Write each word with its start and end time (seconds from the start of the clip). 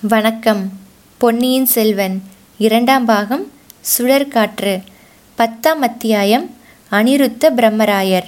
வணக்கம். 0.00 0.72
பொன்னியின் 1.18 1.66
செல்வன் 1.66 2.22
இரண்டாம் 2.58 3.04
பாகம் 3.04 3.50
சுழற்காற்று 3.80 4.82
பத்தாம் 5.34 5.80
அத்தியாயம் 5.80 6.50
அனிருத்த 6.90 7.44
பிரம்மராயர். 7.56 8.22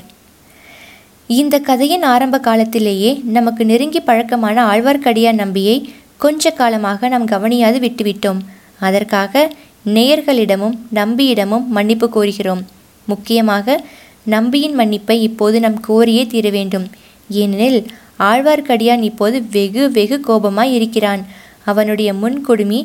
இந்த 1.27 1.59
கதையின் 1.59 2.03
ஆரம்ப 2.03 2.39
காலத்திலேயே 2.39 3.21
நமக்கு 3.25 3.65
நெருங்கி 3.65 4.01
பழக்கமான 4.01 4.67
ஆழ்வார்க்கடியான் 4.67 5.35
நம்பியை 5.35 5.93
கொஞ்ச 6.17 6.51
காலமாக 6.51 7.09
நாம் 7.09 7.27
கவனியாது 7.27 7.79
விட்டுவிட்டோம். 7.79 8.39
அதற்காக 8.81 9.51
நேயர்களிடமும் 9.87 10.79
நம்பியிடமும் 10.95 11.67
மன்னிப்பு 11.67 12.11
கோருகிறோம். 12.15 12.63
முக்கியமாக 13.05 13.85
நம்பியின் 14.23 14.79
மன்னிப்பை 14.79 15.21
இப்போது 15.21 15.61
நாம் 15.61 15.85
கோரியே 15.89 16.27
தீர 16.27 16.51
வேண்டும். 16.51 16.91
ஏனெனில் 17.31 17.87
ஆழ்வார்க்கடியான் 18.19 19.03
இப்போது 19.03 19.43
வெகு 19.51 19.91
வெகு 19.91 20.21
கோபமாய் 20.29 20.73
இருக்கிறான். 20.73 21.27
அவனுடைய 21.73 22.11
முன்குடுமி 22.23 22.81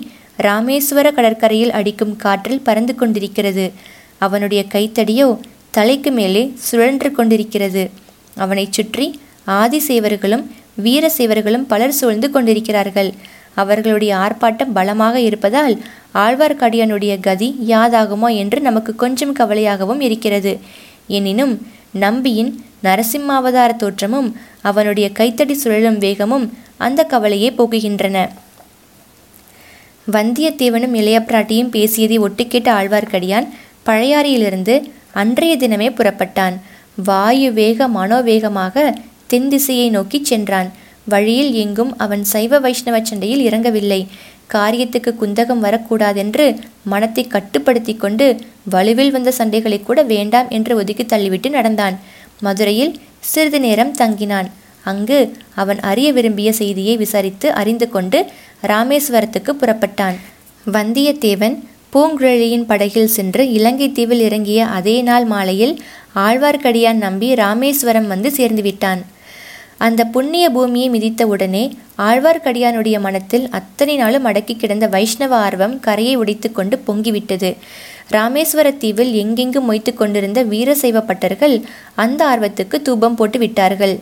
ராமேஸ்வர 0.45 1.07
கடற்கரையில் 1.17 1.75
அடிக்கும் 1.79 2.15
காற்றில் 2.23 2.65
பறந்து 2.67 2.93
கொண்டிருக்கிறது. 2.95 3.65
அவனுடைய 4.25 4.61
கைத்தடியோ 4.73 5.27
தலைக்கு 5.77 6.11
மேலே 6.11 6.43
சுழன்று 6.67 7.09
கொண்டிருக்கிறது. 7.11 7.83
அவனைச் 8.43 8.75
சுற்றி 8.77 9.07
ஆதிசேவர்களும் 9.61 10.43
வீரசேவர்களும் 10.85 11.65
பலர் 11.71 11.97
சூழ்ந்து 11.99 12.27
கொண்டிருக்கிறார்கள். 12.35 13.11
அவர்களுடைய 13.61 14.11
ஆர்ப்பாட்டம் 14.23 14.75
பலமாக 14.77 15.15
இருப்பதால் 15.19 15.75
ஆழ்வார்க்கடியானுடைய 16.23 17.13
கதி 17.27 17.49
யாதாகுமோ 17.73 18.29
என்று 18.41 18.59
நமக்கு 18.67 18.91
கொஞ்சம் 19.03 19.35
கவலையாகவும் 19.39 20.01
இருக்கிறது. 20.07 20.53
எனினும் 21.17 21.53
நம்பியின் 22.05 22.51
நரசிம்மாவதார 22.83 23.71
தோற்றமும் 23.81 24.29
அவனுடைய 24.69 25.07
கைத்தடி 25.19 25.55
சுழலும் 25.63 25.99
வேகமும் 26.05 26.47
அந்த 26.85 27.01
கவலையை 27.13 27.49
போக்குகின்றன. 27.57 28.17
வந்தியத்தேவனும் 30.11 30.95
இளையப்பிராட்டியும் 30.99 31.69
பேசியதை 31.69 32.19
ஒட்டுக்கேட்ட 32.19 32.69
ஆழ்வார்க்கடியான் 32.79 33.47
பழையாறையிலிருந்து 33.85 34.75
அன்றைய 35.11 35.57
தினமே 35.57 35.87
புறப்பட்டான். 35.89 36.55
வாயு 37.03 37.51
வேக 37.51 37.87
மனோவேகமாக 37.87 38.93
தென் 39.27 39.49
திசையை 39.49 39.89
நோக்கி 39.89 40.19
சென்றான். 40.23 40.71
வழியில் 41.05 41.53
எங்கும் 41.53 41.97
அவன் 41.97 42.23
சைவ 42.23 42.59
வைஷ்ணவ 42.59 42.99
சண்டையில் 43.03 43.45
இறங்கவில்லை. 43.49 44.07
காரியத்துக்கு 44.53 45.11
குந்தகம் 45.21 45.63
வரக்கூடாதென்று 45.65 46.55
மனத்தை 46.83 47.27
கட்டுப்படுத்தி 47.27 47.95
கொண்டு 47.95 48.27
வலுவில் 48.71 49.11
வந்த 49.11 49.33
சண்டைகளை 49.37 49.83
கூட 49.83 50.03
வேண்டாம் 50.03 50.49
என்று 50.49 50.75
ஒதுக்கி 50.75 51.03
தள்ளிவிட்டு 51.03 51.49
நடந்தான். 51.49 51.99
மதுரையில் 52.39 52.93
சிறிது 53.19 53.59
நேரம் 53.59 53.95
தங்கினான். 53.95 54.49
அங்கு 54.83 55.37
அவன் 55.55 55.79
அறிய 55.79 56.11
விரும்பிய 56.11 56.53
செய்தியை 56.53 56.97
விசாரித்து 56.97 57.51
அறிந்து 57.51 57.89
கொண்டு 57.89 58.25
ராமேஸ்வரத்துக்கு 58.71 59.51
புறப்பட்டான். 59.61 60.17
வந்தியத்தேவன் 60.73 61.55
பூங்குழலியின் 61.93 62.65
படகில் 62.65 63.07
சென்று 63.07 63.51
இலங்கை 63.51 63.91
தீவில் 63.91 64.19
இறங்கிய 64.19 64.65
அதே 64.65 65.01
நாள் 65.01 65.25
மாலையில் 65.25 65.73
ஆழ்வார்க்கடியான் 66.15 67.01
நம்பி 67.05 67.35
ராமேஸ்வரம் 67.35 68.07
வந்து 68.07 68.31
சேர்ந்து 68.31 68.61
விட்டான். 68.61 69.01
அந்த 69.77 70.01
புண்ணிய 70.05 70.49
பூமியை 70.49 70.89
மிதித்த 70.89 71.23
உடனே 71.23 71.63
ஆழ்வார்க்கடியானுடைய 71.97 72.99
மனத்தில் 72.99 73.49
அத்தனை 73.49 73.95
நாளும் 73.95 74.23
அடக்கி 74.23 74.55
கிடந்த 74.55 74.87
வைஷ்ணவ 74.87 75.35
ஆர்வம் 75.35 75.79
கரையை 75.79 76.15
உடைத்து 76.15 76.51
கொண்டு 76.51 76.79
பொங்கிவிட்டது. 76.87 77.55
ராமேஸ்வர 78.11 78.77
தீவில் 78.77 79.13
எங்கெங்கு 79.23 79.61
மொய்த்து 79.69 79.93
கொண்டிருந்த 79.93 80.43
வீரசைவ 80.43 81.03
பட்டர்கள் 81.09 81.63
அந்த 81.95 82.21
ஆர்வத்துக்கு 82.25 82.79
தூபம் 82.81 83.15
போட்டு 83.15 83.39
விட்டார்கள். 83.39 83.99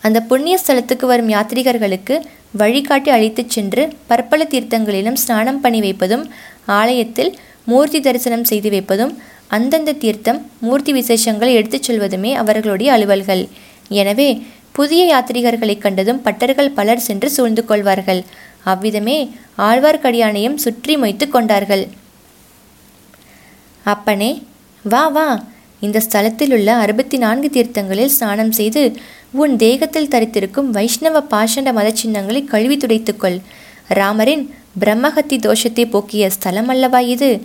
அந்த 0.00 0.20
புண்ணிய 0.20 0.58
ஸ்தலத்துக்கு 0.66 1.06
வரும் 1.06 1.28
யாத்ரிகர்களுக்கு 1.28 2.16
வழிகாட்டி 2.56 3.10
அழைத்துச் 3.10 3.50
சென்று 3.50 3.82
பற்பல 4.06 4.46
தீர்த்தங்களிலும் 4.50 5.20
ஸ்நானம் 5.24 5.60
பண்ணி 5.60 5.80
வைப்பதும் 5.80 6.24
ஆலயத்தில் 6.78 7.32
மூர்த்தி 7.64 8.00
தரிசனம் 8.00 8.44
செய்து 8.44 8.70
வைப்பதும் 8.70 9.12
அந்தந்த 9.48 9.92
தீர்த்தம் 9.92 10.40
மூர்த்தி 10.60 10.92
விசேஷங்களை 10.92 11.52
எடுத்துச் 11.52 11.86
செல்வதுமே 11.88 12.32
அவர்களுடைய 12.32 12.90
அலுவல்கள். 12.92 13.42
எனவே 13.88 14.28
புதிய 14.72 15.02
யாத்ரிகர்களைக் 15.10 15.78
கண்டதும் 15.78 16.22
பட்டர்கள் 16.24 16.74
பலர் 16.74 17.06
சென்று 17.08 17.30
சூழ்ந்து 17.30 17.64
கொள்வார்கள். 17.64 18.22
அவ்விதமே 18.64 19.18
ஆழ்வார்க்கடியானையும் 19.58 20.54
சுற்றி 20.54 20.94
மொய்த்து 20.96 21.26
கொண்டார்கள். 21.28 21.84
அப்பனே 23.84 24.30
வா 24.82 25.08
வா. 25.08 25.28
இந்த 25.82 25.98
ஸ்தலத்தில் 26.10 26.52
உள்ள 26.52 26.70
அறுபத்தி 26.74 27.16
நான்கு 27.16 27.48
தீர்த்தங்களில் 27.52 28.14
ஸ்நானம் 28.16 28.52
செய்து 28.52 28.82
உன் 29.32 29.56
தேகத்தில் 29.56 30.08
தரித்திருக்கும் 30.08 30.68
வைஷ்ணவ 30.76 31.20
பாஷண்ட 31.32 31.70
மத 31.72 31.88
சின்னங்களை 31.90 32.44
கழுவி 32.44 32.76
துடைத்துக்கொள். 32.76 33.38
ராமரின் 33.88 34.44
பிரம்மஹத்தி 34.80 35.36
தோஷத்தை 35.46 35.90
போக்கிய 35.90 36.30
ஸ்தலம் 36.30 36.68
அல்லவா 36.68 37.00
இது. 37.00 37.42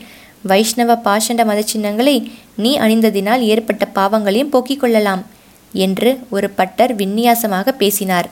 வைஷ்ணவ 0.51 0.91
பாஷண்ட 1.07 1.45
மத 1.45 1.61
சின்னங்களை 1.61 2.15
நீ 2.55 2.77
அணிந்ததினால் 2.77 3.43
ஏற்பட்ட 3.53 3.85
பாவங்களையும் 3.85 4.49
போக்கிக் 4.49 4.79
கொள்ளலாம் 4.79 5.25
என்று 5.73 6.19
ஒரு 6.29 6.49
பட்டர் 6.49 6.95
விந்நியாசமாக 6.95 7.71
பேசினார். 7.71 8.29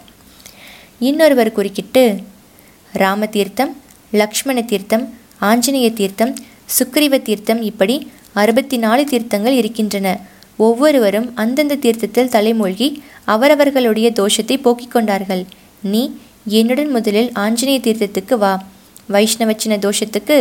இன்னொருவர் 1.00 1.52
குறுக்கிட்டு 1.52 2.04
ராம 2.94 3.26
தீர்த்தம் 3.26 3.74
லக்ஷ்மண 4.12 4.62
தீர்த்தம் 4.62 5.06
ஆஞ்சநேய 5.40 5.94
தீர்த்தம் 5.94 6.34
சுக்ரீவ 6.80 7.22
தீர்த்தம் 7.22 7.62
இப்படி 7.62 8.12
அறுபத்தி 8.34 8.78
நாலு 8.78 9.04
தீர்த்தங்கள் 9.04 9.56
இருக்கின்றன. 9.62 10.08
ஒவ்வொருவரும் 10.66 11.28
அந்தந்த 11.42 11.80
தீர்த்தத்தில் 11.84 12.34
தலைமூழ்கி 12.36 12.88
அவரவர்களுடைய 13.34 14.08
தோஷத்தை 14.20 14.56
போக்கிக் 14.66 14.94
கொண்டார்கள். 14.96 15.44
நீ 15.92 16.02
என்னுடன் 16.60 16.92
முதலில் 16.96 17.30
ஆஞ்சநேய 17.44 17.80
தீர்த்தத்துக்கு 17.86 18.36
வா. 18.44 18.54
வைஷ்ணவச்சின 19.14 19.78
தோஷத்துக்கு 19.86 20.36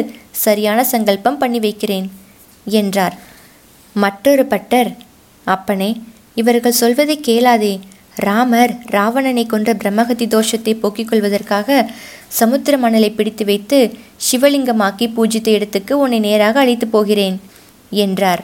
சரியான 0.44 0.78
சங்கல்பம் 0.92 1.38
பண்ணி 1.42 1.60
வைக்கிறேன் 1.66 2.08
என்றார். 2.80 3.16
மற்றொரு 3.96 4.44
பட்டர் 4.52 4.90
அப்பனே 5.46 5.90
இவர்கள் 6.40 6.80
சொல்வதை 6.82 7.16
கேளாதே. 7.28 7.74
ராமர் 8.26 8.72
ராவணனை 8.94 9.44
கொன்ற 9.46 9.72
பிரம்மகதி 9.82 10.26
தோஷத்தை 10.34 10.72
போக்கிக் 10.82 11.08
கொள்வதற்காக 11.10 11.78
சமுத்திர 12.38 12.74
மணலை 12.84 13.10
பிடித்து 13.10 13.44
வைத்து 13.50 13.78
சிவலிங்கமாக்கி 14.28 15.06
பூஜித்த 15.16 15.50
இடத்துக்கு 15.50 15.92
உன்னை 16.04 16.18
நேராக 16.28 16.58
அழைத்து 16.60 16.86
போகிறேன் 16.94 17.36
என்றார். 18.04 18.42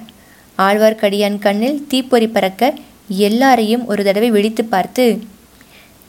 ஆழ்வார்க்கடியான் 0.58 1.38
கண்ணில் 1.44 1.78
தீப்பொறி 1.90 2.28
பறக்க 2.34 2.72
எல்லாரையும் 3.28 3.84
ஒரு 3.86 4.02
தடவை 4.04 4.30
வெடித்து 4.30 4.64
பார்த்து 4.64 5.04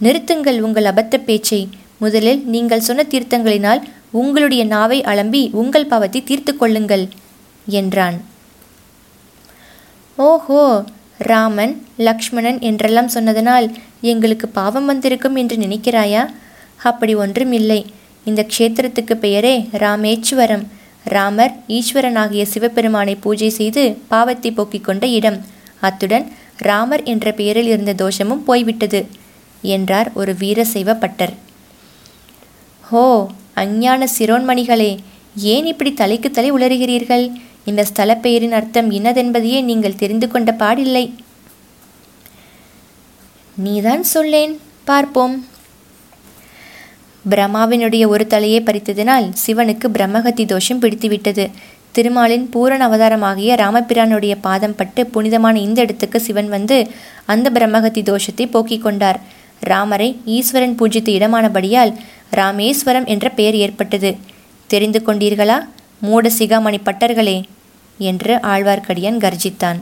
நிறுத்துங்கள் 0.01 0.59
உங்கள் 0.59 0.89
அபத்த 0.91 1.15
பேச்சை. 1.27 1.61
முதலில் 2.03 2.41
நீங்கள் 2.53 2.85
சொன்ன 2.87 3.05
தீர்த்தங்களினால் 3.13 3.81
உங்களுடைய 4.21 4.63
நாவை 4.65 4.97
அலம்பி 5.11 5.41
உங்கள் 5.61 5.89
பாவத்தை 5.91 6.23
தீர்த்து 6.23 6.51
கொள்ளுங்கள் 6.57 7.05
என்றான். 7.79 8.17
ஓஹோ 10.17 10.61
ராமன் 11.29 11.73
லக்ஷ்மணன் 12.07 12.59
என்றெல்லாம் 12.59 13.13
சொன்னதனால் 13.15 13.67
எங்களுக்கு 14.11 14.47
பாவம் 14.47 14.85
வந்திருக்கும் 14.85 15.35
என்று 15.35 15.55
நினைக்கிறாயா? 15.57 16.23
அப்படி 16.89 17.15
ஒன்றும் 17.15 17.51
இல்லை. 17.51 17.81
இந்த 18.25 18.41
க்ஷேத்திரத்துக்கு 18.51 19.15
பெயரே 19.25 19.55
ராமேச்சுவரம். 19.83 20.65
ராமர் 21.13 21.53
ஈஸ்வரனாகிய 21.67 22.43
சிவபெருமானை 22.43 23.15
பூஜை 23.15 23.49
செய்து 23.49 23.83
பாவத்தை 24.07 24.51
போக்கிக் 24.51 24.83
கொண்ட 24.83 25.05
இடம். 25.07 25.39
அத்துடன் 25.79 26.25
ராமர் 26.57 27.03
என்ற 27.03 27.31
பெயரில் 27.31 27.67
இருந்த 27.67 27.93
தோஷமும் 27.93 28.43
போய்விட்டது 28.43 29.01
என்றார் 29.61 30.09
ஒரு 30.13 30.33
வீரசைவ 30.33 30.93
பட்டர் 30.93 31.33
ஹோ 32.83 33.05
அஞ்ஞான 33.53 34.07
சிரோன்மணிகளே 34.17 34.91
ஏன் 35.53 35.65
இப்படி 35.65 35.93
தலைக்கு 35.93 36.31
தலை 36.31 36.51
உளறுகிறீர்கள் 36.51 37.25
இந்த 37.65 37.83
ஸ்தல 37.83 38.15
பெயரின் 38.15 38.51
அர்த்தம் 38.51 38.91
இன்னதென்பதையே 38.91 39.59
நீங்கள் 39.63 39.95
தெரிந்து 39.95 40.27
கொண்ட 40.27 40.51
பாடில்லை. 40.59 41.05
நீதான் 43.57 44.03
சொல்லேன் 44.03 44.59
பார்ப்போம். 44.83 45.35
பிரம்மாவினுடைய 47.29 48.07
ஒரு 48.07 48.27
தலையை 48.27 48.61
பறித்ததினால் 48.61 49.33
சிவனுக்கு 49.45 49.87
பிரம்மகத்தி 49.93 50.45
தோஷம் 50.45 50.81
பிடித்துவிட்டது. 50.81 51.51
திருமாலின் 51.91 52.49
பூரண 52.49 52.87
அவதாரமாகிய 52.87 53.55
ராமபிரானுடைய 53.55 54.35
பாதம் 54.41 54.75
பட்டு 54.75 55.05
புனிதமான 55.05 55.59
இந்த 55.59 55.81
இடத்துக்கு 55.81 56.19
சிவன் 56.19 56.49
வந்து 56.49 56.91
அந்த 57.25 57.51
பிரம்மகத்தி 57.53 58.01
தோஷத்தை 58.01 58.45
போக்கிக் 58.49 58.83
கொண்டார். 58.83 59.19
ராமரை 59.59 60.19
ஈஸ்வரன் 60.25 60.75
பூஜித்த 60.75 61.11
இடமானபடியால் 61.11 61.93
ராமேஸ்வரம் 62.29 63.05
என்ற 63.05 63.29
பெயர் 63.29 63.55
ஏற்பட்டது. 63.55 64.17
தெரிந்து 64.67 65.01
கொண்டீர்களா? 65.05 65.57
மூட 66.01 66.31
சிகாமணி 66.37 66.79
பட்டர்களே 66.85 67.43
என்று 67.97 68.35
ஆழ்வார்க்கடியான் 68.35 69.21
கர்ஜித்தான். 69.25 69.79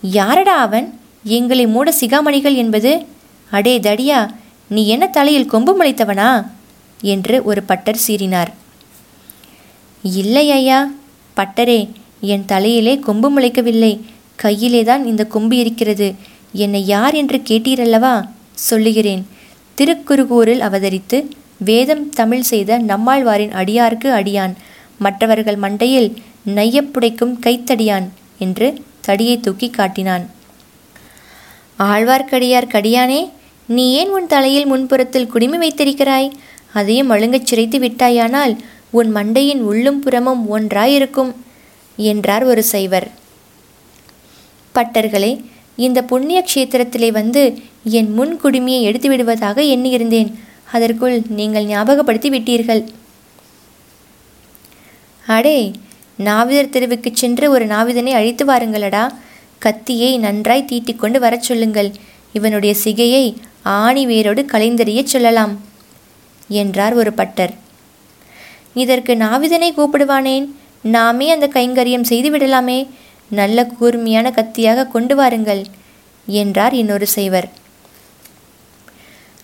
யாரடா 0.00 0.56
அவன்? 0.56 1.00
எங்களை 1.24 1.66
மூட 1.66 1.92
சிகாமணிகள் 2.00 2.54
என்பது? 2.54 3.06
அடே 3.50 3.78
தடியா 3.78 4.28
நீ 4.68 4.86
என்ன 4.86 5.06
தலையில் 5.06 5.46
கொம்பு 5.46 5.72
முளைத்தவனா 5.78 6.46
என்று 7.00 7.44
ஒரு 7.44 7.62
பட்டர் 7.62 8.00
சீறினார். 8.06 8.50
இல்லை 10.02 10.50
ஐயா 10.50 10.90
பட்டரே 11.36 11.90
என் 12.20 12.44
தலையிலே 12.44 12.98
கொம்பு 12.98 13.40
முளைக்கவில்லை 13.40 14.00
கையிலே 14.36 14.82
தான் 14.82 15.06
இந்த 15.06 15.24
கொம்பு 15.24 15.56
இருக்கிறது. 15.56 16.14
என்னை 16.52 16.86
யார் 16.86 17.14
என்று 17.14 17.42
கேட்டீரல்லவா? 17.48 18.28
சொல்லுகிறேன். 18.52 19.26
திருக்குறுகூரில் 19.74 20.60
அவதரித்து 20.60 21.26
வேதம் 21.58 22.10
தமிழ் 22.10 22.42
செய்த 22.42 22.78
நம்மாழ்வாரின் 22.78 23.54
அடியார்க்கு 23.54 24.10
அடியான். 24.10 24.54
மற்றவர்கள் 24.98 25.56
மண்டையில் 25.56 26.16
நையப்புடைக்கும் 26.46 27.38
கைத்தடியான் 27.40 28.08
என்று 28.38 28.82
தடியை 29.00 29.40
தூக்கி 29.40 29.70
காட்டினான். 29.70 30.30
ஆழ்வார்க்கடியார் 31.78 32.72
கடியானே 32.72 33.30
நீ 33.66 33.92
ஏன் 33.92 34.08
உன் 34.08 34.26
தலையில் 34.26 34.72
முன்புறத்தில் 34.72 35.26
குடிமை 35.26 35.58
வைத்திருக்கிறாய்? 35.58 36.32
அதையும் 36.72 37.10
ஒழுங்கச் 37.10 37.54
சிரைத்து 37.54 37.78
விட்டாயானால் 37.78 38.56
உன் 38.90 39.14
மண்டையின் 39.14 39.58
உள்ளும் 39.58 40.00
புறமும் 40.00 40.58
ஒன்றாயிருக்கும் 40.58 41.32
என்றார் 41.96 42.44
ஒரு 42.44 42.62
சைவர். 42.62 43.10
பட்டர்களே 44.74 45.44
இந்த 45.76 46.02
புண்ணிய 46.02 46.44
கஷேத்திரத்திலே 46.44 47.10
வந்து 47.10 47.58
என் 47.84 48.12
முன் 48.12 48.40
குடுமியை 48.40 48.80
எடுத்து 48.80 49.08
விடுவதாக 49.08 49.62
எண்ணியிருந்தேன். 49.62 50.34
அதற்குள் 50.72 51.22
நீங்கள் 51.28 51.64
ஞாபகப்படுத்தி 51.64 52.30
விட்டீர்கள். 52.30 52.86
அடே 55.26 55.70
நாவிதர் 56.18 56.68
தெருவுக்கு 56.68 57.10
சென்று 57.14 57.50
ஒரு 57.50 57.66
நாவிதனை 57.66 58.10
அழித்து 58.10 58.44
வாருங்களடா. 58.44 59.14
கத்தியை 59.58 60.18
நன்றாய் 60.18 60.66
தீட்டிக்கொண்டு 60.72 61.18
வரச் 61.18 61.42
சொல்லுங்கள். 61.42 61.92
இவனுடைய 62.32 62.74
சிகையை 62.84 63.36
ஆணி 63.64 64.06
வேரோடு 64.06 64.46
கலைந்தறியச் 64.52 65.12
சொல்லலாம் 65.14 65.60
என்றார் 66.48 66.94
ஒரு 66.94 67.12
பட்டர். 67.12 67.52
இதற்கு 68.74 69.14
நாவிதனை 69.14 69.70
கூப்பிடுவானேன்? 69.72 70.46
நாமே 70.82 71.30
அந்த 71.30 71.50
கைங்கரியம் 71.54 72.08
செய்து 72.10 72.30
விடலாமே 72.30 72.88
நல்ல 73.30 73.66
கூர்மையான 73.66 74.30
கத்தியாக 74.30 74.88
கொண்டு 74.88 75.16
வாருங்கள் 75.16 75.62
என்றார் 76.26 76.74
இன்னொரு 76.74 77.06
செய்வர் 77.06 77.48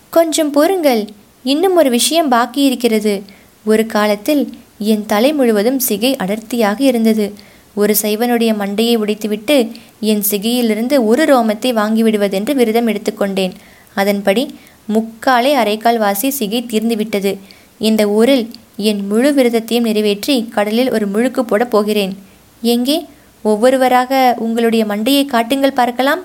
கொஞ்சம் 0.09 0.51
பொறுங்கள் 0.51 1.07
இன்னும் 1.43 1.75
ஒரு 1.75 1.89
விஷயம் 1.89 2.27
பாக்கி 2.27 2.61
இருக்கிறது. 2.61 3.23
ஒரு 3.65 3.85
காலத்தில் 3.85 4.53
என் 4.77 5.05
தலை 5.05 5.33
முழுவதும் 5.33 5.79
சிகை 5.79 6.15
அடர்த்தியாக 6.15 6.81
இருந்தது. 6.81 7.33
ஒரு 7.75 7.95
சைவனுடைய 8.01 8.51
மண்டையை 8.61 8.95
உடைத்துவிட்டு 8.97 9.71
என் 9.99 10.23
சிகையிலிருந்து 10.29 11.05
ஒரு 11.05 11.25
ரோமத்தை 11.25 11.69
வாங்கிவிடுவதென்று 11.79 12.53
விரதம் 12.53 12.87
எடுத்துக்கொண்டேன். 12.87 13.53
அதன்படி 13.95 14.55
முக்காலை 14.93 15.55
அரைக்கால் 15.55 15.97
வாசி 15.97 16.29
சிகை 16.29 16.65
தீர்ந்துவிட்டது. 16.67 17.37
இந்த 17.77 18.07
ஊரில் 18.07 18.51
என் 18.77 19.07
முழு 19.07 19.33
விரதத்தையும் 19.33 19.81
நிறைவேற்றி 19.81 20.47
கடலில் 20.51 20.91
ஒரு 20.91 21.07
முழுக்கு 21.07 21.39
போடப் 21.39 21.71
போகிறேன். 21.71 22.17
எங்கே? 22.61 23.05
ஒவ்வொருவராக 23.43 24.35
உங்களுடைய 24.37 24.85
மண்டையை 24.85 25.25
காட்டுங்கள் 25.25 25.71
பார்க்கலாம்? 25.71 26.19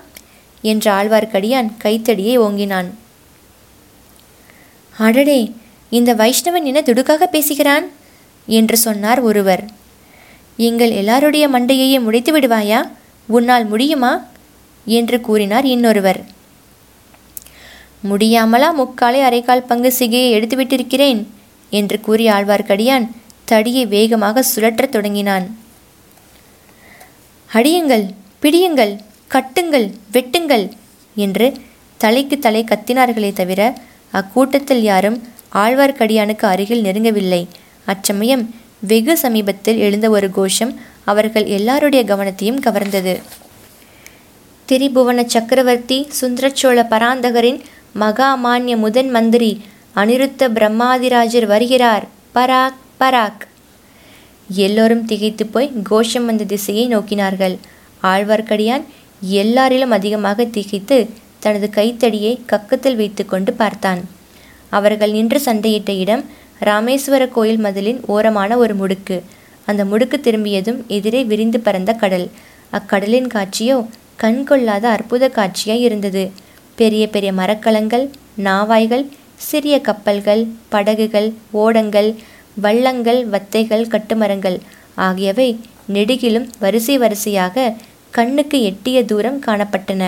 என்ற 0.61 1.03
ஆழ்வார்க்கடியான் 1.03 1.71
கைத்தடியை 1.77 2.39
ஓங்கினான். 2.39 2.85
அடடே! 4.97 5.51
இந்த 5.89 6.15
வைஷ்ணவன் 6.15 6.63
என்ன 6.63 6.81
துடுக்காக 6.81 7.23
பேசுகிறான்? 7.23 7.87
என்று 8.47 8.77
சொன்னார் 8.77 9.19
ஒருவர். 9.19 9.65
எங்கள் 10.57 10.91
எல்லாருடைய 10.91 11.49
மண்டையையே 11.49 12.01
முடித்து 12.01 12.39
விடுவாயா? 12.39 12.89
உன்னால் 13.27 13.65
முடியுமா? 13.65 14.25
என்று 14.85 15.21
கூறினார் 15.21 15.65
இன்னொருவர். 15.65 16.25
முடியாமலா 18.03 18.71
முக்காலை 18.71 19.21
அரைக்கால் 19.21 19.65
பங்கு 19.67 19.93
சிகையை 19.99 20.33
எடுத்துவிட்டிருக்கிறேன்? 20.33 21.25
என்று 21.69 21.99
கூறி 21.99 22.27
ஆழ்வார்க்கடியான் 22.27 23.09
தடியை 23.45 23.85
வேகமாக 23.85 24.43
சுழற்றத் 24.55 24.89
தொடங்கினான். 24.89 25.57
அடியுங்கள் 27.53 28.05
பிடியுங்கள் 28.39 28.99
கட்டுங்கள் 29.27 29.91
வெட்டுங்கள் 30.13 30.71
என்று 31.15 31.53
தலைக்கு 31.97 32.39
தலை 32.39 32.63
கத்தினார்களே 32.63 33.33
தவிர 33.33 33.73
அக்கூட்டத்தில் 34.11 34.81
யாரும் 34.81 35.27
ஆழ்வார்க்கடியானுக்கு 35.53 36.45
அருகில் 36.45 36.83
நெருங்கவில்லை. 36.83 37.47
அச்சமயம் 37.85 38.55
வெகு 38.79 39.17
சமீபத்தில் 39.17 39.77
எழுந்த 39.77 40.09
ஒரு 40.09 40.31
கோஷம் 40.31 40.79
அவர்கள் 41.03 41.45
எல்லாருடைய 41.45 42.15
கவனத்தையும் 42.15 42.59
கவர்ந்தது. 42.59 43.21
திரிபுவன 44.67 45.25
சக்கரவர்த்தி 45.25 46.07
சுந்தரச்சோழ 46.21 46.83
பராந்தகரின் 46.89 47.59
மகாமான்ய 47.99 48.77
முதன் 48.77 49.09
மந்திரி 49.09 49.61
அனிருத்த 49.95 50.41
பிரம்மாதிராஜர் 50.57 51.45
வருகிறார். 51.45 52.07
பராக் 52.35 52.79
பராக். 52.99 53.43
எல்லோரும் 54.47 55.05
திகைத்து 55.05 55.45
போய் 55.45 55.71
கோஷம் 55.83 56.25
வந்த 56.25 56.43
திசையை 56.43 56.87
நோக்கினார்கள். 56.87 57.57
ஆழ்வார்க்கடியான் 58.03 58.83
எல்லாரிலும் 59.31 59.95
அதிகமாக 59.99 60.45
திகைத்து 60.45 61.09
தனது 61.39 61.69
கைத்தடியை 61.69 62.41
கக்கத்தில் 62.45 62.95
வைத்துக்கொண்டு 62.95 63.53
பார்த்தான். 63.53 64.01
அவர்கள் 64.69 65.11
நின்று 65.11 65.41
சண்டையிட்ட 65.45 65.89
இடம் 65.89 66.25
ராமேஸ்வர 66.59 67.27
கோயில் 67.27 67.63
மதிலின் 67.63 68.01
ஓரமான 68.07 68.57
ஒரு 68.57 68.75
முடுக்கு. 68.75 69.21
அந்த 69.65 69.85
முடுக்கு 69.85 70.19
திரும்பியதும் 70.19 70.85
எதிரே 70.87 71.23
விரிந்து 71.23 71.59
பறந்த 71.59 71.93
கடல். 71.93 72.29
அக்கடலின் 72.69 73.27
காட்சியோ 73.27 73.87
கண் 74.15 74.43
கொள்ளாத 74.43 74.87
அற்புத 74.89 75.31
காட்சியாய் 75.35 75.85
இருந்தது. 75.89 76.45
பெரிய 76.79 77.03
பெரிய 77.13 77.31
மரக்கலங்கள் 77.33 78.05
நாவாய்கள் 78.47 79.05
சிறிய 79.47 79.75
கப்பல்கள் 79.81 80.43
படகுகள் 80.69 81.29
ஓடங்கள் 81.63 82.09
வள்ளங்கள் 82.61 83.21
வத்தைகள் 83.33 83.85
கட்டுமரங்கள் 83.93 84.57
ஆகியவை 85.07 85.49
நெடுகிலும் 85.93 86.47
வரிசை 86.59 86.95
வரிசையாக 86.97 87.73
கண்ணுக்கு 88.11 88.57
எட்டிய 88.61 88.97
தூரம் 89.05 89.39
காணப்பட்டன. 89.45 90.03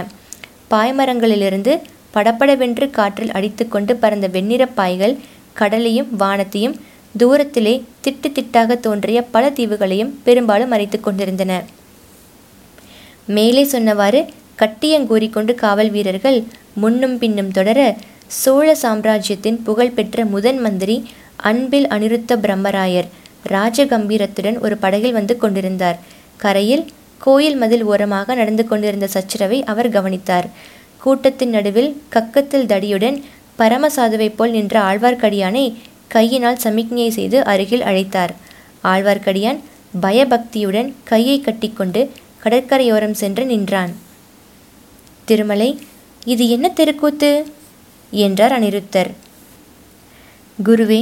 பாய்மரங்களிலிருந்து 0.71 1.73
படப்படவென்று 2.13 2.85
காற்றில் 2.89 3.31
அடித்துக்கொண்டு 3.31 3.95
பறந்த 3.95 4.27
வெண்ணிறப்பாய்கள் 4.27 5.15
கடலையும் 5.53 6.09
வானத்தையும் 6.15 6.75
தூரத்திலே 7.17 7.75
திட்டு 8.03 8.27
திட்டாக 8.37 8.79
தோன்றிய 8.79 9.19
பல 9.35 9.49
தீவுகளையும் 9.49 10.13
பெரும்பாலும் 10.23 10.71
மறைத்து 10.73 10.99
கொண்டிருந்தன. 10.99 11.53
மேலே 13.37 13.63
சொன்னவாறு 13.63 14.21
கட்டியங்கூறிக்கொண்டு 14.61 15.55
காவல் 15.55 15.89
வீரர்கள் 15.89 16.43
முன்னும் 16.73 17.17
பின்னும் 17.17 17.51
தொடர 17.51 17.79
சோழ 18.27 18.75
சாம்ராஜ்யத்தின் 18.75 19.59
புகழ்பெற்ற 19.63 20.25
முதன் 20.25 20.59
மந்திரி 20.59 20.97
அன்பில் 21.35 21.87
அனிருத்த 21.87 22.37
பிரம்மராயர் 22.43 23.07
ராஜகம்பீரத்துடன் 23.49 24.57
ஒரு 24.59 24.77
படகில் 24.77 25.11
வந்து 25.11 25.37
கொண்டிருந்தார். 25.37 25.97
கரையில் 26.37 26.83
கோயில் 27.17 27.57
மதில் 27.57 27.83
ஓரமாக 27.83 28.35
நடந்து 28.35 28.67
கொண்டிருந்த 28.67 29.07
சச்சரவை 29.13 29.63
அவர் 29.63 29.89
கவனித்தார். 29.89 30.47
கூட்டத்தின் 30.97 31.49
நடுவில் 31.49 31.91
கக்கத்தில் 32.15 32.69
தடியுடன் 32.71 33.17
பரமசாதுவைப் 33.59 34.35
போல் 34.35 34.51
நின்ற 34.51 34.75
ஆழ்வார்க்கடியானை 34.79 35.65
கையினால் 36.07 36.57
சமிக்ஞை 36.57 37.09
செய்து 37.09 37.43
அருகில் 37.43 37.81
அழைத்தார். 37.81 38.33
ஆழ்வார்க்கடியான் 38.83 39.59
பயபக்தியுடன் 40.01 40.95
கையை 41.03 41.41
கட்டிக்கொண்டு 41.41 42.03
கடற்கரையோரம் 42.43 43.13
சென்று 43.13 43.45
நின்றான். 43.45 43.93
திருமலை 45.29 45.69
இது 46.25 46.43
என்ன 46.49 46.67
தெருக்கூத்து? 46.69 47.29
என்றார் 48.11 48.53
அனிருத்தர். 48.57 49.09
குருவே 50.63 51.01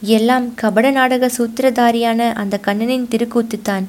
எல்லாம் 0.00 0.54
கபட 0.54 0.86
நாடக 0.90 1.30
சூத்திரதாரியான 1.36 2.32
அந்த 2.32 2.58
கண்ணனின் 2.58 3.06
திருக்கூத்துத்தான். 3.10 3.86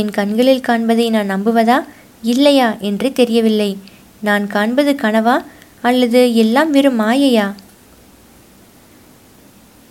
என் 0.00 0.10
கண்களில் 0.10 0.64
காண்பதை 0.68 1.06
நான் 1.10 1.32
நம்புவதா? 1.34 1.78
இல்லையா 2.22 2.68
என்றே 2.80 3.10
தெரியவில்லை. 3.12 3.70
நான் 4.20 4.46
காண்பது 4.46 4.92
கனவா? 5.02 5.36
அல்லது 5.80 6.20
எல்லாம் 6.34 6.70
வெறும் 6.70 7.00
மாயையா? 7.00 7.46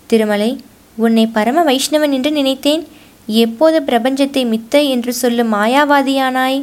திருமலை 0.09 0.51
உன்னை 0.97 1.25
பரம 1.27 1.63
வைஷ்ணவன் 1.63 2.15
என்று 2.17 2.31
நினைத்தேன். 2.31 2.83
எப்போது 3.27 3.77
பிரபஞ்சத்தை 3.87 4.43
மித்தை 4.53 4.81
என்று 4.87 5.13
சொல்லும் 5.13 5.53
மாயாவாதியானாய்? 5.53 6.59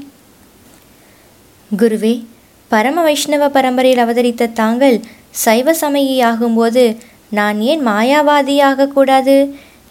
குருவே 1.71 2.15
பரம 2.75 3.03
வைஷ்ணவ 3.03 3.49
பரம்பரையில் 3.49 4.01
அவதரித்த 4.01 4.47
தாங்கள் 4.47 4.97
சைவ 5.31 5.73
சமயியாகும்போது 5.73 6.97
நான் 7.31 7.61
ஏன் 7.61 7.87
மாயாவாதியாக 7.87 8.87
கூடாது? 8.87 9.37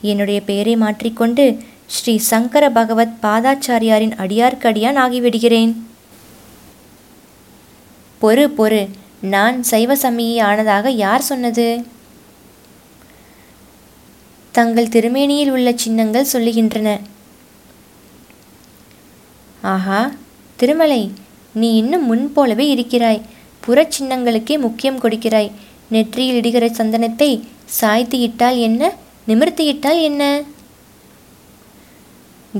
என்னுடைய 0.02 0.42
பெயரை 0.42 0.76
மாற்றிக்கொண்டு 0.76 1.46
ஸ்ரீ 1.86 2.18
சங்கர 2.18 2.70
பகவத் 2.70 3.18
பாதாச்சாரியாரின் 3.22 4.16
அடியார்க்கடியான் 4.18 5.00
ஆகிவிடுகிறேன். 5.06 5.72
பொறு 8.22 8.46
பொறு. 8.58 8.82
நான் 9.22 9.64
சைவ 9.64 9.96
சமயி 9.96 10.42
ஆனதாக 10.42 10.88
யார் 10.90 11.22
சொன்னது? 11.22 11.86
தங்கள் 14.52 14.94
திருமேனியில் 14.96 15.52
உள்ள 15.52 15.72
சின்னங்கள் 15.76 16.32
சொல்லுகின்றன. 16.34 17.00
ஆஹா 19.62 20.12
திருமலை. 20.56 21.04
நீ 21.54 21.76
இன்னும் 21.76 22.06
முன் 22.06 22.34
போலவே 22.34 22.70
இருக்கிறாய். 22.70 23.22
புறச் 23.66 23.96
சின்னங்களுக்கே 24.00 24.60
முக்கியம் 24.60 25.02
கொடுக்கிறாய். 25.02 25.52
நெற்றியில் 25.90 26.40
இடுகிற 26.40 26.66
சந்தனத்தை 26.72 27.42
சாய்த்து 27.66 28.20
இட்டால் 28.20 28.58
என்ன? 28.58 28.94
நிமிர்த்தி 29.26 29.66
இட்டால் 29.66 30.00
என்ன? 30.00 30.42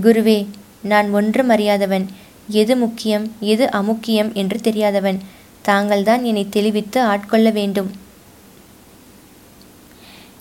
குருவே 0.02 0.46
நான் 0.82 1.10
ஒன்றும் 1.12 1.50
அறியாதவன். 1.50 2.06
எது 2.48 2.76
முக்கியம் 2.76 3.26
எது 3.40 3.66
அமுக்கியம் 3.66 4.34
என்று 4.34 4.60
தெரியாதவன். 4.60 5.20
தாங்கள்தான் 5.62 6.24
என்னை 6.24 6.46
தெளிவித்து 6.50 7.02
ஆட்கொள்ள 7.02 7.50
வேண்டும். 7.50 7.92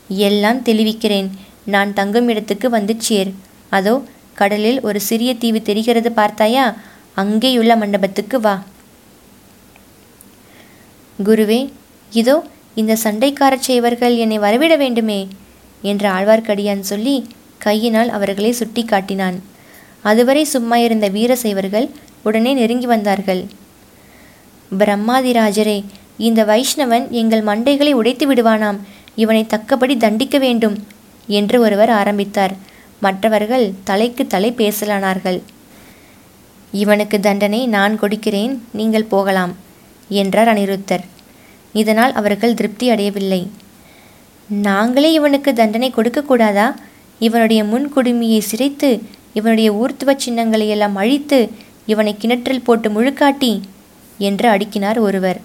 எல்லாம் 0.09 0.62
தெளிவிக்கிறேன். 0.62 1.30
நான் 1.64 1.92
தங்கும் 1.92 2.28
இடத்துக்கு 2.28 2.71
வந்து 2.71 2.94
சேர். 2.99 3.30
அதோ 3.71 4.02
கடலில் 4.35 4.80
ஒரு 4.80 5.00
சிறிய 5.00 5.35
தீவு 5.35 5.62
தெரிகிறது 5.62 6.12
பார்த்தாயா? 6.12 6.64
அங்கேயுள்ள 7.16 7.73
மண்டபத்துக்கு 7.76 8.40
வா. 8.40 8.54
குருவே 11.19 11.61
இதோ 12.12 12.37
இந்த 12.75 12.97
சண்டைக்கார 13.04 13.54
செய்வர்கள் 13.59 14.14
என்னை 14.16 14.38
வரவிட 14.38 14.76
வேண்டுமே 14.76 15.28
என்று 15.83 16.09
ஆழ்வார்க்கடியான் 16.09 16.81
சொல்லி 16.81 17.16
கையினால் 17.59 18.09
அவர்களை 18.09 18.52
சுட்டி 18.52 18.85
காட்டினான். 18.85 19.37
அதுவரை 20.02 20.45
சும்மா 20.45 20.76
இருந்த 20.76 21.09
வீரசைவர்கள் 21.09 21.88
உடனே 22.23 22.52
நெருங்கி 22.54 22.87
வந்தார்கள். 22.87 23.42
பிரம்மாதிராஜரே 24.78 25.78
இந்த 26.19 26.40
வைஷ்ணவன் 26.45 27.07
எங்கள் 27.11 27.42
மண்டைகளை 27.42 27.92
உடைத்து 27.92 28.35
விடுவானாம் 28.35 28.78
இவனை 29.14 29.42
தக்கபடி 29.45 29.97
தண்டிக்க 29.97 30.38
வேண்டும் 30.38 30.76
என்று 31.28 31.61
ஒருவர் 31.61 31.92
ஆரம்பித்தார். 32.00 32.54
மற்றவர்கள் 33.00 33.73
தலைக்கு 33.85 34.26
தலை 34.26 34.50
பேசலானார்கள். 34.52 35.40
இவனுக்கு 36.81 37.21
தண்டனை 37.21 37.61
நான் 37.76 37.95
கொடுக்கிறேன் 37.99 38.52
நீங்கள் 38.79 39.11
போகலாம் 39.14 39.52
என்றார் 40.21 40.50
அனிருத்தர். 40.52 41.05
இதனால் 41.81 42.12
அவர்கள் 42.12 42.55
திருப்தி 42.55 42.87
அடையவில்லை. 42.91 43.43
நாங்களே 44.49 45.11
இவனுக்கு 45.12 45.50
தண்டனை 45.52 45.93
கொடுக்கக்கூடாதா 45.97 46.69
இவனுடைய 47.19 47.64
முன்குடுமியை 47.64 48.41
சிரைத்து 48.50 48.91
இவனுடைய 49.33 49.69
ஊர்த்துவ 49.73 50.14
சின்னங்களை 50.17 50.67
எல்லாம் 50.69 50.97
அழித்து 50.97 51.38
இவனை 51.93 52.12
கிணற்றில் 52.17 52.64
போட்டு 52.67 52.88
முழுக்காட்டி 52.91 53.52
என்று 54.29 54.47
அடுக்கினார் 54.55 54.99
ஒருவர். 54.99 55.41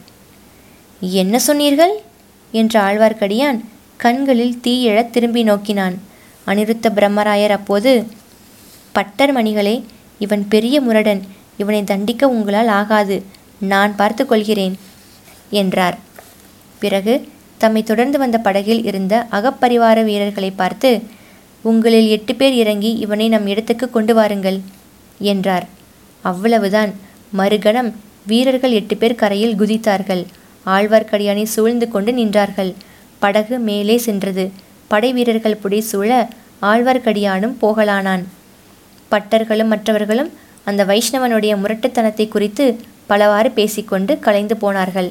என்ன 1.00 1.40
சொன்னீர்கள்? 1.40 1.94
என்ற 2.52 2.74
ஆழ்வார்க்கடியான் 2.88 3.60
கண்களில் 4.04 4.60
தீயெழ 4.64 4.98
திரும்பி 5.10 5.44
நோக்கினான். 5.44 5.96
அனிருத்த 6.48 6.88
பிரம்மராயர் 6.98 7.54
அப்போது 7.58 7.92
பட்டர் 8.92 9.34
மணிகளே 9.38 9.76
இவன் 10.20 10.44
பெரிய 10.48 10.82
முரடன் 10.82 11.22
இவனை 11.58 11.84
தண்டிக்க 11.84 12.28
உங்களால் 12.28 12.72
ஆகாது 12.80 13.18
நான் 13.60 13.96
பார்த்து 13.96 14.26
கொள்கிறேன் 14.26 14.76
என்றார். 15.50 15.98
பிறகு 16.80 17.14
தம்மை 17.58 17.84
தொடர்ந்து 17.84 18.18
வந்த 18.18 18.38
படகில் 18.38 18.84
இருந்த 18.84 19.14
அகப்பரிவார 19.32 20.04
வீரர்களை 20.04 20.52
பார்த்து 20.52 20.90
உங்களில் 21.62 22.08
எட்டு 22.08 22.36
பேர் 22.36 22.54
இறங்கி 22.54 22.92
இவனை 22.94 23.28
நம் 23.28 23.48
இடத்துக்கு 23.48 23.90
கொண்டு 23.90 24.14
வாருங்கள் 24.14 24.60
என்றார். 25.20 25.66
அவ்வளவுதான். 26.24 26.92
மறுகணம் 27.38 27.90
வீரர்கள் 28.28 28.72
எட்டு 28.72 28.98
பேர் 28.98 29.16
கரையில் 29.16 29.60
குதித்தார்கள். 29.60 30.24
ஆழ்வார்க்கடியானை 30.66 31.44
சூழ்ந்து 31.44 31.88
கொண்டு 31.88 32.12
நின்றார்கள். 32.12 32.72
படகு 33.20 33.58
மேலே 33.60 33.98
சென்றது. 33.98 34.52
படை 34.88 35.14
வீரர்கள் 35.14 35.56
புடை 35.56 35.80
சூழ 35.82 36.30
ஆழ்வார்க்கடியானும் 36.62 37.56
போகலானான். 37.62 38.24
பட்டர்களும் 39.12 39.72
மற்றவர்களும் 39.74 40.32
அந்த 40.64 40.86
வைஷ்ணவனுடைய 40.86 41.54
முரட்டுத்தனத்தை 41.64 42.28
குறித்து 42.28 42.66
பலவாறு 43.08 43.52
பேசிக்கொண்டு 43.52 44.20
கலைந்து 44.20 44.58
போனார்கள். 44.58 45.10